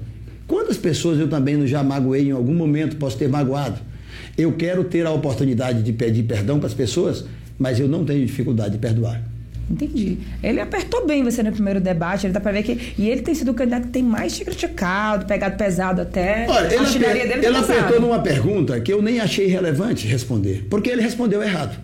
[0.46, 3.81] Quantas pessoas eu também já magoei em algum momento, posso ter magoado?
[4.38, 7.25] Eu quero ter a oportunidade de pedir perdão para as pessoas,
[7.59, 9.20] mas eu não tenho dificuldade de perdoar.
[9.68, 10.18] Entendi.
[10.42, 12.94] Ele apertou bem você no primeiro debate, ele dá pra ver que.
[12.96, 16.46] E ele tem sido o candidato que tem mais te criticado, pegado pesado até.
[16.48, 20.88] Olha, ele, aper, dele ele apertou numa pergunta que eu nem achei relevante responder, porque
[20.88, 21.76] ele respondeu errado.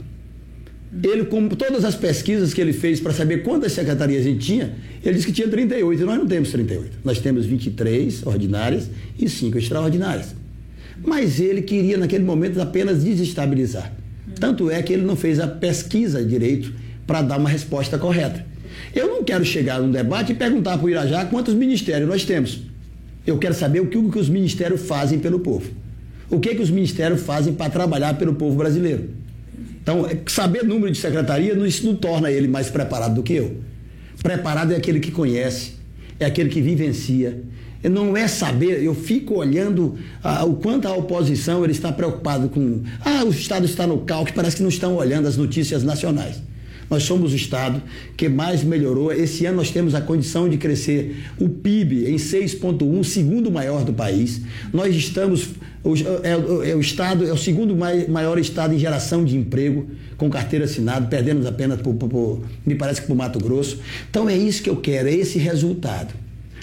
[1.02, 4.74] Ele, com todas as pesquisas que ele fez para saber quantas secretarias a gente tinha,
[5.02, 6.98] ele disse que tinha 38, e nós não temos 38.
[7.02, 10.34] Nós temos 23 ordinárias e 5 extraordinárias.
[11.04, 13.90] Mas ele queria, naquele momento, apenas desestabilizar.
[14.38, 16.72] Tanto é que ele não fez a pesquisa direito
[17.06, 18.44] para dar uma resposta correta.
[18.94, 22.60] Eu não quero chegar num debate e perguntar para o Irajá quantos ministérios nós temos.
[23.26, 25.70] Eu quero saber o que, o que os ministérios fazem pelo povo.
[26.28, 29.10] O que, que os ministérios fazem para trabalhar pelo povo brasileiro.
[29.82, 33.56] Então, é, saber número de secretaria, isso não torna ele mais preparado do que eu.
[34.22, 35.72] Preparado é aquele que conhece,
[36.18, 37.42] é aquele que vivencia.
[37.82, 42.82] Não é saber, eu fico olhando ah, o quanto a oposição ele está preocupado com.
[43.04, 46.40] Ah, o Estado está no caos, parece que não estão olhando as notícias nacionais.
[46.92, 47.82] Nós somos o Estado
[48.18, 49.10] que mais melhorou.
[49.10, 53.94] Esse ano nós temos a condição de crescer o PIB em 6,1, segundo maior do
[53.94, 54.42] país.
[54.70, 55.48] Nós estamos.
[56.22, 59.86] É, é, o Estado é o segundo mai, maior Estado em geração de emprego,
[60.18, 63.78] com carteira assinada, perdemos apenas, por, por, por, me parece que o Mato Grosso.
[64.10, 66.12] Então é isso que eu quero, é esse resultado.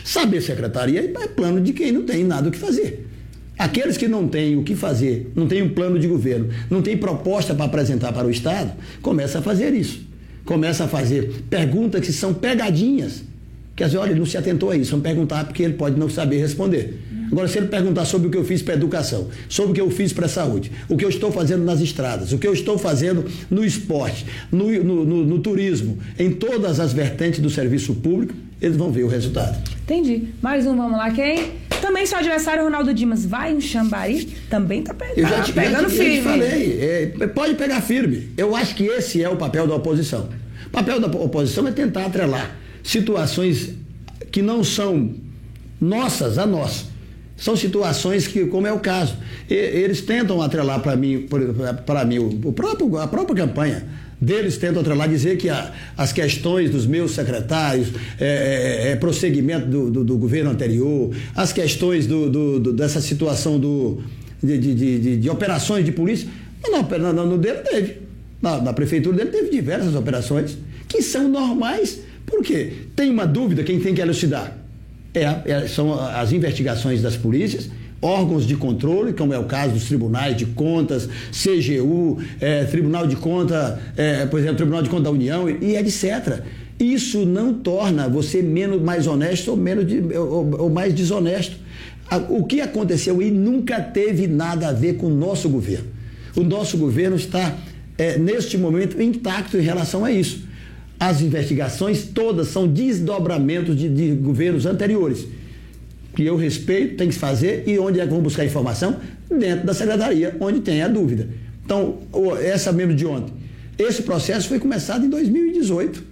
[0.04, 3.08] Saber secretaria é plano de quem não tem nada o que fazer.
[3.58, 6.96] Aqueles que não têm o que fazer, não têm um plano de governo, não têm
[6.96, 10.09] proposta para apresentar para o Estado, começa a fazer isso
[10.50, 13.22] começa a fazer perguntas que são pegadinhas.
[13.76, 16.10] Quer dizer, olha, ele não se atentou a isso, vamos perguntar porque ele pode não
[16.10, 17.00] saber responder.
[17.32, 19.82] Agora, se ele perguntar sobre o que eu fiz para a educação, sobre o que
[19.82, 22.54] eu fiz para a saúde, o que eu estou fazendo nas estradas, o que eu
[22.54, 27.94] estou fazendo no esporte, no, no, no, no turismo, em todas as vertentes do serviço
[27.94, 29.56] público, eles vão ver o resultado.
[29.84, 30.30] Entendi.
[30.42, 31.52] Mais um, vamos lá, quem?
[31.80, 35.90] Também seu adversário, Ronaldo Dimas, vai um Xambari, também tá, eu já te, pegando já
[35.90, 36.16] te, firme.
[36.16, 38.30] Eu te falei, é, pode pegar firme.
[38.36, 40.28] Eu acho que esse é o papel da oposição.
[40.70, 43.74] O papel da oposição é tentar atrelar situações
[44.32, 45.16] que não são
[45.82, 46.86] nossas a nós.
[47.36, 49.16] São situações que, como é o caso,
[49.50, 51.28] eles tentam atrelar para mim,
[51.86, 53.88] para mim o próprio, a própria campanha
[54.22, 57.88] deles tentam atrelar, dizer que a, as questões dos meus secretários,
[58.20, 63.60] é, é, é prosseguimento do, do, do, governo anterior, as questões do, dessa situação
[64.44, 66.28] de, de, de, de, operações de polícia,
[66.68, 68.09] não, não, no dele teve.
[68.42, 72.00] Na, na prefeitura dele teve diversas operações que são normais.
[72.26, 72.74] Por quê?
[72.96, 74.58] Tem uma dúvida, quem tem que elucidar?
[75.14, 77.70] É, é, são as investigações das polícias,
[78.02, 83.16] órgãos de controle, como é o caso dos tribunais de contas, CGU, é, Tribunal de
[83.16, 86.44] Conta, é, por exemplo, Tribunal de Conta da União e, etc.
[86.80, 91.58] Isso não torna você menos mais honesto ou menos de, ou, ou mais desonesto.
[92.30, 95.88] O que aconteceu aí nunca teve nada a ver com o nosso governo.
[96.36, 97.56] O nosso governo está,
[98.00, 100.44] é, neste momento, intacto em relação a isso.
[100.98, 105.28] As investigações todas são desdobramentos de, de governos anteriores
[106.16, 108.98] que eu respeito, tem que fazer, e onde é que vão buscar informação?
[109.30, 111.30] Dentro da secretaria, onde tem a dúvida.
[111.64, 112.00] Então,
[112.42, 113.34] essa mesmo de ontem.
[113.78, 116.04] Esse processo foi começado em 2018.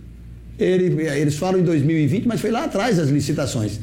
[0.60, 3.80] Ele, eles falam em 2020, mas foi lá atrás as licitações.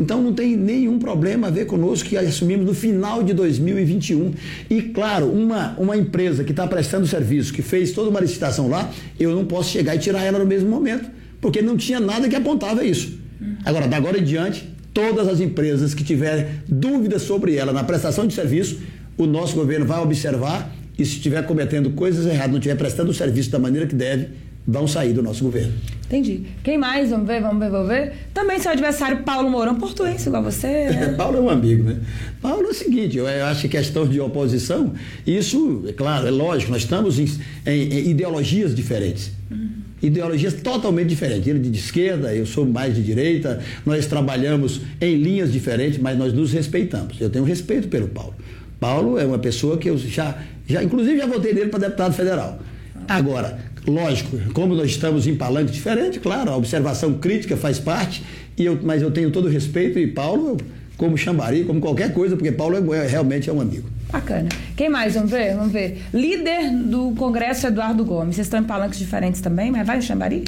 [0.00, 4.32] Então não tem nenhum problema a ver conosco que assumimos no final de 2021.
[4.70, 8.90] E claro, uma, uma empresa que está prestando serviço, que fez toda uma licitação lá,
[9.18, 12.34] eu não posso chegar e tirar ela no mesmo momento, porque não tinha nada que
[12.34, 13.18] apontava isso.
[13.62, 18.26] Agora, da agora em diante, todas as empresas que tiverem dúvidas sobre ela na prestação
[18.26, 18.78] de serviço,
[19.18, 23.14] o nosso governo vai observar e se estiver cometendo coisas erradas, não estiver prestando o
[23.14, 24.28] serviço da maneira que deve,
[24.66, 25.72] vão sair do nosso governo.
[26.06, 26.42] Entendi.
[26.64, 27.10] Quem mais?
[27.10, 28.12] Vamos ver, vamos ver, vamos ver.
[28.34, 30.66] Também seu adversário Paulo Mourão, portuense, igual você.
[30.66, 31.14] Né?
[31.16, 32.00] Paulo é um amigo, né?
[32.42, 34.92] Paulo é o seguinte, eu acho que questão de oposição,
[35.24, 37.26] isso, é claro, é lógico, nós estamos em,
[37.64, 39.30] em, em ideologias diferentes.
[39.48, 39.68] Uhum.
[40.02, 41.46] Ideologias totalmente diferentes.
[41.46, 46.32] Ele de esquerda, eu sou mais de direita, nós trabalhamos em linhas diferentes, mas nós
[46.32, 47.20] nos respeitamos.
[47.20, 48.34] Eu tenho respeito pelo Paulo.
[48.80, 52.58] Paulo é uma pessoa que eu já, já inclusive já votei nele para deputado federal.
[53.06, 53.58] Agora,
[53.90, 58.22] lógico, como nós estamos em palanque diferente, claro, a observação crítica faz parte,
[58.56, 60.56] e eu, mas eu tenho todo o respeito e Paulo,
[60.96, 63.88] como chambari, como qualquer coisa, porque Paulo é, realmente é um amigo.
[64.12, 64.48] Bacana.
[64.76, 65.14] Quem mais?
[65.14, 65.54] Vamos ver?
[65.54, 66.02] Vamos ver.
[66.12, 68.34] Líder do Congresso, Eduardo Gomes.
[68.34, 70.44] Vocês estão em palanques diferentes também, mas vai o Xambari?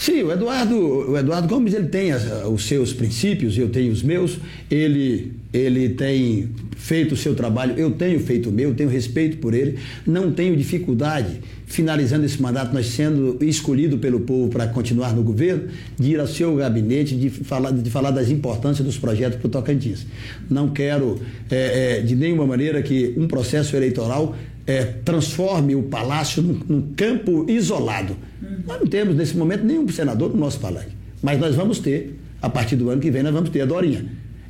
[0.00, 2.10] Sim, o Eduardo, o Eduardo Gomes ele tem
[2.50, 4.38] os seus princípios, eu tenho os meus.
[4.70, 9.52] Ele, ele tem feito o seu trabalho, eu tenho feito o meu, tenho respeito por
[9.52, 15.22] ele, não tenho dificuldade, finalizando esse mandato, nós sendo escolhido pelo povo para continuar no
[15.22, 19.48] governo, de ir ao seu gabinete, de falar, de falar das importâncias dos projetos para
[19.48, 20.06] o Tocantins.
[20.48, 24.34] Não quero, é, é, de nenhuma maneira, que um processo eleitoral
[24.66, 28.16] é, transforme o palácio num, num campo isolado.
[28.42, 28.58] Uhum.
[28.66, 30.90] Nós não temos, nesse momento, nenhum senador no nosso palácio.
[31.22, 34.04] Mas nós vamos ter, a partir do ano que vem, nós vamos ter a Dorinha.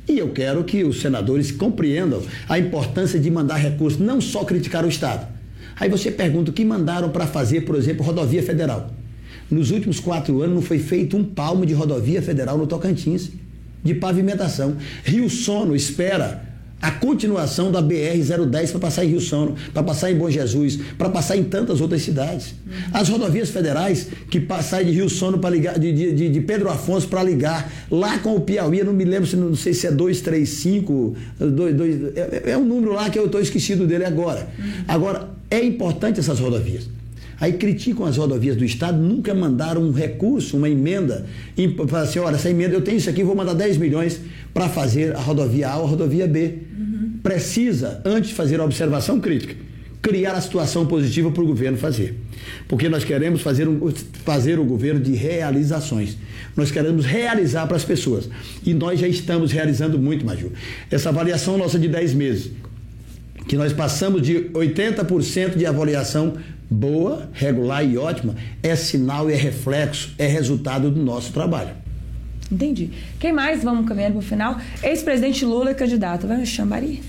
[0.07, 4.83] E eu quero que os senadores compreendam a importância de mandar recursos, não só criticar
[4.85, 5.27] o Estado.
[5.79, 8.91] Aí você pergunta o que mandaram para fazer, por exemplo, rodovia federal.
[9.49, 13.31] Nos últimos quatro anos não foi feito um palmo de rodovia federal no Tocantins,
[13.83, 14.77] de pavimentação.
[15.03, 16.50] Rio Sono espera
[16.81, 21.09] a continuação da BR-010 para passar em Rio Sono, para passar em Bom Jesus, para
[21.09, 22.55] passar em tantas outras cidades.
[22.91, 27.07] As rodovias federais que saem de Rio Sono para ligar, de, de, de Pedro Afonso
[27.07, 31.15] para ligar lá com o Piauí, eu não me lembro, não sei se é 235,
[31.39, 34.47] 2, 2, é, é um número lá que eu estou esquecido dele agora.
[34.87, 36.89] Agora, é importante essas rodovias.
[37.41, 41.25] Aí criticam as rodovias do Estado, nunca mandaram um recurso, uma emenda,
[41.87, 44.21] falam assim, olha, essa emenda, eu tenho isso aqui, vou mandar 10 milhões
[44.53, 46.59] para fazer a rodovia A ou a rodovia B.
[46.77, 47.19] Uhum.
[47.23, 49.55] Precisa, antes de fazer a observação crítica,
[50.01, 52.17] criar a situação positiva para o governo fazer.
[52.67, 53.91] Porque nós queremos fazer, um,
[54.25, 56.17] fazer o governo de realizações.
[56.55, 58.27] Nós queremos realizar para as pessoas.
[58.65, 60.51] E nós já estamos realizando muito, Maju.
[60.89, 62.51] Essa avaliação nossa de 10 meses,
[63.47, 66.33] que nós passamos de 80% de avaliação
[66.69, 71.75] boa, regular e ótima, é sinal e é reflexo, é resultado do nosso trabalho.
[72.51, 72.89] Entendi.
[73.19, 73.63] Quem mais?
[73.63, 74.57] Vamos caminhando para o final.
[74.83, 76.27] Ex-presidente Lula é candidato.
[76.27, 77.01] Vai Xambari?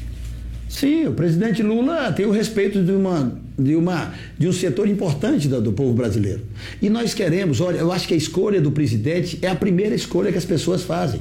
[0.68, 5.46] Sim, o presidente Lula tem o respeito de, uma, de, uma, de um setor importante
[5.46, 6.40] do, do povo brasileiro.
[6.80, 10.32] E nós queremos, olha, eu acho que a escolha do presidente é a primeira escolha
[10.32, 11.20] que as pessoas fazem.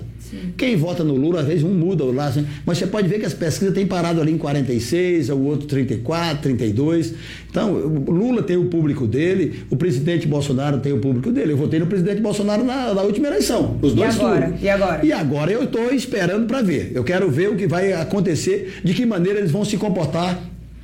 [0.57, 3.25] Quem vota no Lula, às vezes um muda lá, assim, mas você pode ver que
[3.25, 7.13] as pesquisas têm parado ali em 46, o outro 34, 32.
[7.49, 11.53] Então, o Lula tem o público dele, o presidente Bolsonaro tem o público dele.
[11.53, 13.77] Eu votei no presidente Bolsonaro na, na última eleição.
[13.81, 14.53] Os dois e agora?
[14.61, 15.05] E agora?
[15.05, 16.91] E agora eu estou esperando para ver.
[16.93, 20.41] Eu quero ver o que vai acontecer, de que maneira eles vão se comportar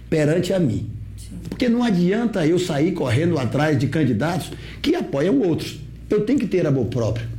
[0.10, 0.90] perante a mim.
[1.50, 5.80] Porque não adianta eu sair correndo atrás de candidatos que apoiam outros.
[6.10, 7.37] Eu tenho que ter amor próprio.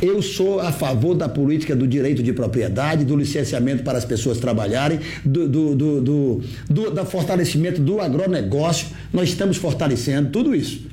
[0.00, 4.38] Eu sou a favor da política do direito de propriedade, do licenciamento para as pessoas
[4.38, 8.88] trabalharem, do, do, do, do, do, do fortalecimento do agronegócio.
[9.12, 10.86] Nós estamos fortalecendo tudo isso.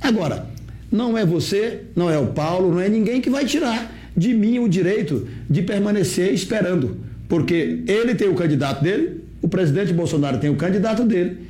[0.00, 0.46] Agora,
[0.90, 4.58] não é você, não é o Paulo, não é ninguém que vai tirar de mim
[4.60, 6.98] o direito de permanecer esperando.
[7.28, 11.45] Porque ele tem o candidato dele, o presidente Bolsonaro tem o candidato dele.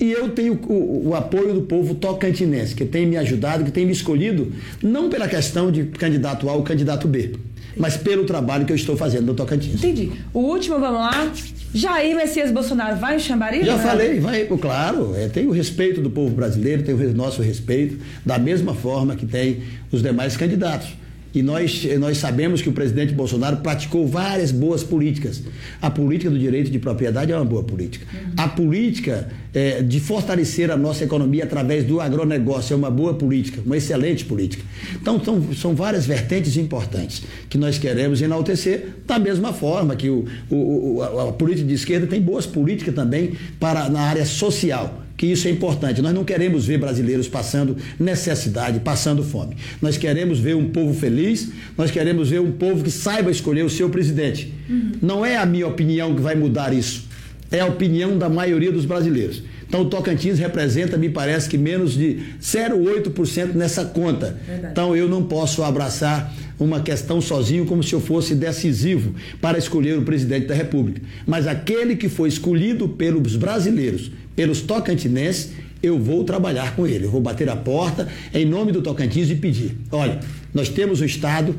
[0.00, 3.84] E eu tenho o, o, apoio do povo tocantinense, que tem me ajudado, que tem
[3.84, 4.50] me escolhido,
[4.82, 7.32] não pela questão de candidato A ou candidato B,
[7.76, 9.74] mas pelo trabalho que eu estou fazendo no Tocantins.
[9.74, 10.10] Entendi.
[10.32, 11.30] O último, vamos lá.
[11.74, 13.62] Jair Messias Bolsonaro vai em Xambari?
[13.62, 15.14] Já falei, vai, claro.
[15.14, 19.26] É, tem o respeito do povo brasileiro, tem o nosso respeito, da mesma forma que
[19.26, 20.88] tem os demais candidatos.
[21.34, 25.42] E nós, nós sabemos que o presidente Bolsonaro praticou várias boas políticas.
[25.80, 28.06] A política do direito de propriedade é uma boa política.
[28.12, 28.32] Uhum.
[28.36, 33.60] A política é, de fortalecer a nossa economia através do agronegócio é uma boa política,
[33.64, 34.64] uma excelente política.
[34.94, 40.26] Então, são, são várias vertentes importantes que nós queremos enaltecer, da mesma forma que o,
[40.50, 45.26] o, a, a política de esquerda tem boas políticas também para, na área social que
[45.26, 46.00] isso é importante.
[46.00, 49.54] Nós não queremos ver brasileiros passando necessidade, passando fome.
[49.82, 53.68] Nós queremos ver um povo feliz, nós queremos ver um povo que saiba escolher o
[53.68, 54.50] seu presidente.
[54.66, 54.92] Uhum.
[55.02, 57.04] Não é a minha opinião que vai mudar isso,
[57.50, 59.42] é a opinião da maioria dos brasileiros.
[59.68, 64.38] Então, o Tocantins representa, me parece que menos de 0,8% nessa conta.
[64.46, 64.72] Verdade.
[64.72, 69.98] Então, eu não posso abraçar uma questão sozinho como se eu fosse decisivo para escolher
[69.98, 71.00] o presidente da República.
[71.26, 75.52] Mas aquele que foi escolhido pelos brasileiros, pelos tocantinenses,
[75.82, 77.06] eu vou trabalhar com ele.
[77.06, 80.20] Eu vou bater a porta em nome do Tocantins e pedir: olha,
[80.52, 81.56] nós temos o Estado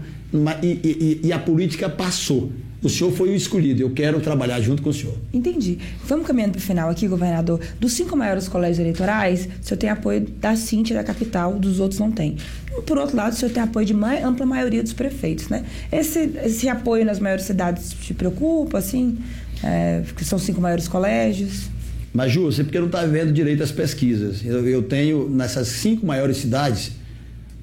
[0.62, 2.52] e, e, e a política passou.
[2.84, 5.16] O senhor foi o escolhido, eu quero trabalhar junto com o senhor.
[5.32, 5.78] Entendi.
[6.06, 7.60] Vamos caminhando para o final aqui, governador.
[7.80, 12.00] Dos cinco maiores colégios eleitorais, o senhor tem apoio da Cintia da capital, dos outros
[12.00, 12.38] não tem.
[12.86, 15.64] Por outro lado, o senhor tem apoio de ampla maioria dos prefeitos, né?
[15.92, 19.18] Esse, esse apoio nas maiores cidades te preocupa, assim?
[19.64, 21.70] É, que são cinco maiores colégios?
[22.12, 24.44] Mas, Ju, você porque não está vendo direito as pesquisas.
[24.44, 26.94] Eu, eu tenho, nessas cinco maiores cidades,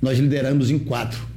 [0.01, 1.28] nós lideramos em quatro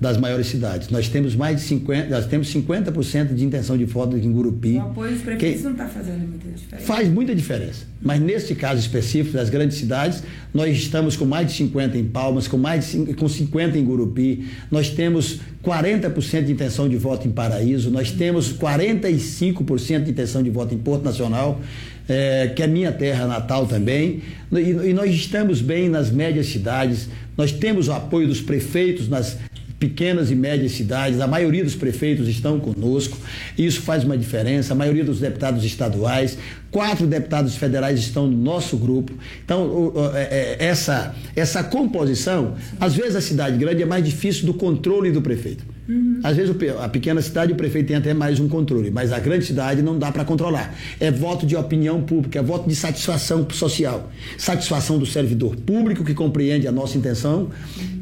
[0.00, 0.90] das maiores cidades.
[0.90, 4.76] Nós temos mais de 50, nós temos 50% de intenção de voto em Gurupi.
[4.76, 6.86] O apoio dos prefeitos que não está fazendo muita diferença.
[6.86, 7.86] Faz muita diferença.
[8.02, 10.22] Mas neste caso específico das grandes cidades,
[10.52, 14.46] nós estamos com mais de 50 em Palmas, com mais de, com 50 em Gurupi.
[14.70, 20.50] Nós temos 40% de intenção de voto em Paraíso, nós temos 45% de intenção de
[20.50, 21.60] voto em Porto Nacional.
[22.08, 24.22] É, que é minha terra natal também,
[24.52, 29.36] e, e nós estamos bem nas médias cidades, nós temos o apoio dos prefeitos nas
[29.78, 33.18] pequenas e médias cidades, a maioria dos prefeitos estão conosco,
[33.58, 36.38] isso faz uma diferença, a maioria dos deputados estaduais,
[36.70, 39.12] quatro deputados federais estão no nosso grupo.
[39.44, 44.54] Então, é, é, essa, essa composição, às vezes a cidade grande é mais difícil do
[44.54, 45.75] controle do prefeito.
[45.88, 46.20] Uhum.
[46.22, 49.44] Às vezes a pequena cidade o prefeito tem até mais um controle, mas a grande
[49.44, 50.74] cidade não dá para controlar.
[50.98, 56.14] É voto de opinião pública, é voto de satisfação social, satisfação do servidor público que
[56.14, 57.50] compreende a nossa intenção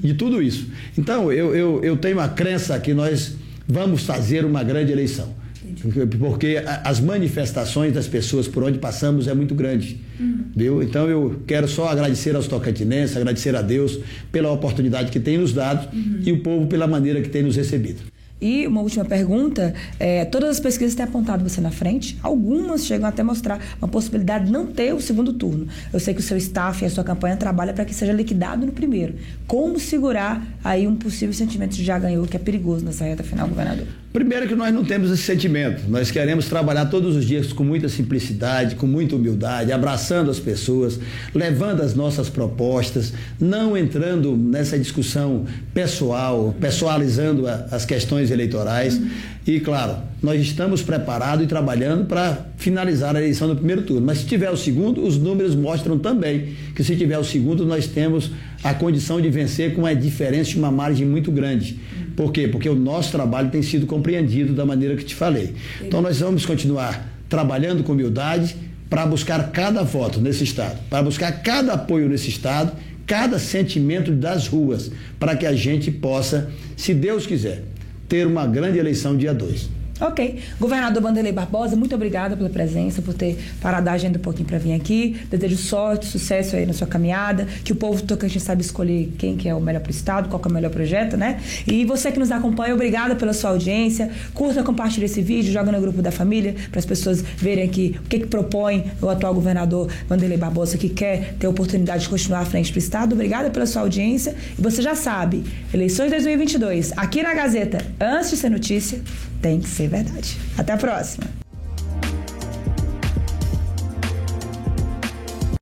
[0.01, 0.68] de tudo isso.
[0.97, 3.35] Então eu, eu, eu tenho a crença que nós
[3.68, 5.43] vamos fazer uma grande eleição
[6.18, 10.45] porque as manifestações das pessoas por onde passamos é muito grande, uhum.
[10.55, 10.82] viu?
[10.82, 13.99] Então eu quero só agradecer aos tocantinenses, agradecer a Deus
[14.32, 16.20] pela oportunidade que tem nos dado uhum.
[16.24, 18.14] e o povo pela maneira que tem nos recebido.
[18.41, 23.09] E uma última pergunta: é, todas as pesquisas têm apontado você na frente, algumas chegam
[23.09, 25.66] até mostrar uma possibilidade de não ter o segundo turno.
[25.93, 28.66] Eu sei que o seu staff e a sua campanha trabalha para que seja liquidado
[28.66, 29.14] no primeiro.
[29.47, 33.49] Como segurar aí um possível sentimento de já ganhou, que é perigoso nessa reta final,
[33.49, 33.87] governador?
[34.15, 35.91] Primeiro que nós não temos esse sentimento.
[35.91, 41.01] Nós queremos trabalhar todos os dias com muita simplicidade, com muita humildade, abraçando as pessoas,
[41.35, 49.01] levando as nossas propostas, não entrando nessa discussão pessoal, pessoalizando as questões eleitorais.
[49.45, 54.07] E, claro, nós estamos preparados e trabalhando para finalizar a eleição no primeiro turno.
[54.07, 57.89] Mas se tiver o segundo, os números mostram também que se tiver o segundo, nós
[57.89, 58.31] temos
[58.62, 61.81] a condição de vencer com uma diferença de uma margem muito grande.
[62.17, 62.49] Por quê?
[62.49, 65.55] Porque o nosso trabalho tem sido compreendido da maneira que te falei.
[65.83, 68.57] Então nós vamos continuar trabalhando com humildade
[68.89, 72.73] para buscar cada voto nesse Estado, para buscar cada apoio nesse Estado,
[73.07, 77.62] cada sentimento das ruas, para que a gente possa, se Deus quiser,
[78.09, 79.69] ter uma grande eleição dia 2.
[80.01, 80.40] Ok.
[80.59, 84.59] Governador Vanderlei Barbosa, muito obrigada pela presença, por ter parado a agenda um pouquinho para
[84.59, 85.16] vir aqui.
[85.30, 89.49] Desejo sorte, sucesso aí na sua caminhada, que o povo tocante sabe escolher quem que
[89.49, 91.40] é o melhor para o Estado, qual é o melhor projeto, né?
[91.64, 94.11] E você que nos acompanha, obrigada pela sua audiência.
[94.32, 98.09] Curta, compartilhe esse vídeo, joga no grupo da família, para as pessoas verem aqui o
[98.09, 102.40] que, que propõe o atual governador Vanderlei Barbosa, que quer ter a oportunidade de continuar
[102.40, 103.12] à frente do Estado.
[103.12, 104.34] Obrigada pela sua audiência.
[104.59, 109.01] E você já sabe, eleições 2022, aqui na Gazeta, antes de ser notícia,
[109.45, 110.38] tem que ser verdade.
[110.57, 111.43] Até a próxima!